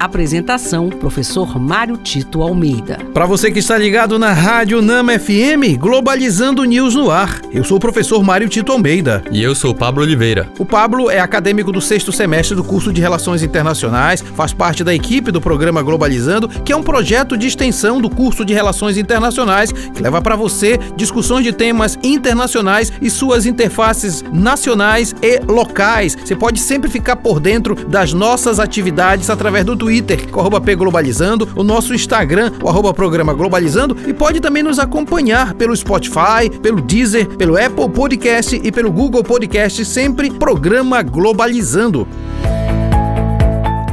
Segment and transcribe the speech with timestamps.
[0.00, 2.96] Apresentação: Professor Mário Tito Almeida.
[3.12, 7.42] Para você que está ligado na Rádio Nama FM, Globalizando News no ar.
[7.52, 9.22] Eu sou o professor Mário Tito Almeida.
[9.30, 10.50] E eu sou o Pablo Oliveira.
[10.58, 14.94] O Pablo é acadêmico do sexto semestre do curso de Relações Internacionais, faz parte da
[14.94, 19.70] equipe do programa Globalizando, que é um projeto de extensão do curso de Relações Internacionais
[19.70, 26.16] que leva para você discussões de temas internacionais e suas interfaces nacionais e locais.
[26.16, 30.60] Você pode sempre ficar por dentro das nossas atividades através do Twitter Twitter, com arroba
[30.60, 36.48] Globalizando, o nosso Instagram, o arroba Programa Globalizando, e pode também nos acompanhar pelo Spotify,
[36.62, 42.06] pelo Deezer, pelo Apple Podcast e pelo Google Podcast, sempre Programa Globalizando.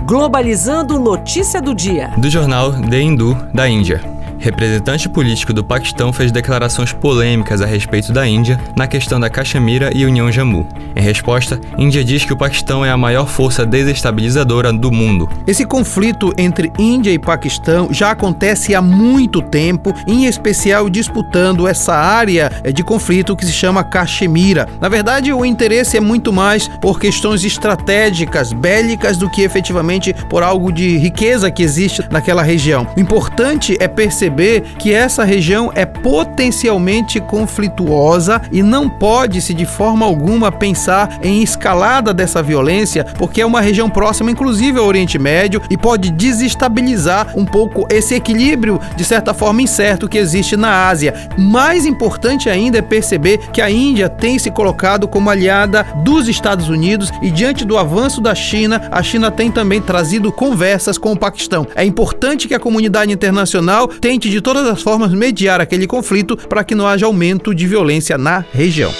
[0.06, 2.12] Globalizando notícia do dia.
[2.16, 8.12] Do jornal The Hindu, da Índia representante político do Paquistão fez declarações polêmicas a respeito
[8.12, 10.68] da Índia na questão da Caxemira e União Jammu.
[10.96, 15.28] Em resposta, Índia diz que o Paquistão é a maior força desestabilizadora do mundo.
[15.46, 21.96] Esse conflito entre Índia e Paquistão já acontece há muito tempo, em especial disputando essa
[21.96, 24.68] área de conflito que se chama Caxemira.
[24.80, 30.44] Na verdade, o interesse é muito mais por questões estratégicas, bélicas, do que efetivamente por
[30.44, 32.88] algo de riqueza que existe naquela região.
[32.96, 39.66] O importante é perceber perceber que essa região é potencialmente conflituosa e não pode-se de
[39.66, 45.18] forma alguma pensar em escalada dessa violência, porque é uma região próxima, inclusive ao Oriente
[45.18, 50.88] Médio, e pode desestabilizar um pouco esse equilíbrio, de certa forma incerto, que existe na
[50.88, 51.14] Ásia.
[51.38, 56.70] Mais importante ainda é perceber que a Índia tem se colocado como aliada dos Estados
[56.70, 61.18] Unidos e, diante do avanço da China, a China tem também trazido conversas com o
[61.18, 61.68] Paquistão.
[61.76, 66.36] É importante que a comunidade internacional tenha tente de todas as formas mediar aquele conflito
[66.36, 68.92] para que não haja aumento de violência na região.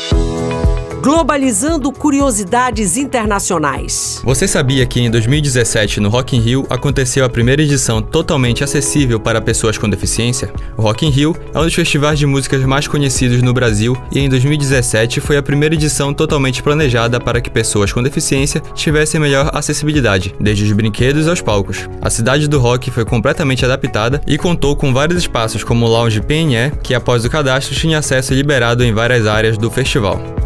[1.02, 4.20] Globalizando curiosidades internacionais.
[4.24, 9.20] Você sabia que em 2017 no Rock in Rio aconteceu a primeira edição totalmente acessível
[9.20, 10.52] para pessoas com deficiência?
[10.76, 14.20] O Rock in Rio é um dos festivais de músicas mais conhecidos no Brasil e
[14.20, 19.52] em 2017 foi a primeira edição totalmente planejada para que pessoas com deficiência tivessem melhor
[19.54, 21.88] acessibilidade, desde os brinquedos aos palcos.
[22.02, 26.22] A cidade do rock foi completamente adaptada e contou com vários espaços como o Lounge
[26.22, 30.37] PNE, que após o cadastro tinha acesso liberado em várias áreas do festival.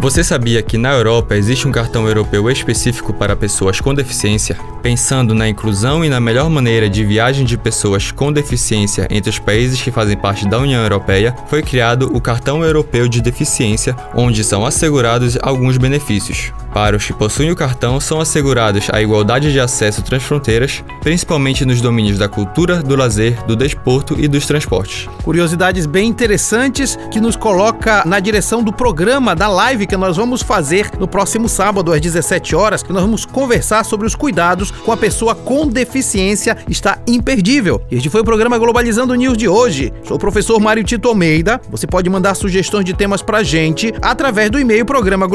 [0.00, 4.56] Você sabia que na Europa existe um cartão europeu específico para pessoas com deficiência?
[4.80, 9.40] Pensando na inclusão e na melhor maneira de viagem de pessoas com deficiência entre os
[9.40, 14.44] países que fazem parte da União Europeia, foi criado o Cartão Europeu de Deficiência, onde
[14.44, 16.52] são assegurados alguns benefícios.
[16.72, 21.80] Para os que possuem o cartão, são assegurados a igualdade de acesso transfronteiras, principalmente nos
[21.80, 25.08] domínios da cultura, do lazer, do desporto e dos transportes.
[25.24, 30.42] Curiosidades bem interessantes que nos coloca na direção do programa da live que nós vamos
[30.42, 34.92] fazer no próximo sábado às 17 horas, que nós vamos conversar sobre os cuidados com
[34.92, 37.80] a pessoa com deficiência, está imperdível.
[37.90, 39.92] Este foi o programa Globalizando News de hoje.
[40.04, 41.60] Sou o professor Mário Tito Almeida.
[41.70, 45.26] Você pode mandar sugestões de temas pra gente através do e-mail programa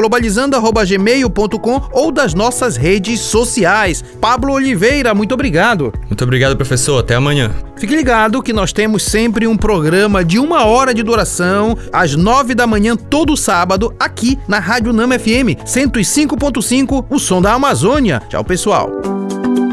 [1.24, 4.04] globalizando@gmail.com ou das nossas redes sociais.
[4.20, 5.92] Pablo Oliveira, muito obrigado.
[6.06, 7.00] Muito obrigado, professor.
[7.00, 7.50] Até amanhã.
[7.76, 12.54] Fique ligado que nós temos sempre um programa de uma hora de duração, às nove
[12.54, 18.22] da manhã, todo sábado, aqui na Rádio Nama FM 105.5, o som da Amazônia.
[18.28, 18.90] Tchau, pessoal.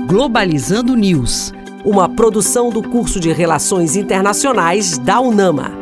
[0.07, 1.53] Globalizando News,
[1.85, 5.80] uma produção do curso de Relações Internacionais da UNAMA.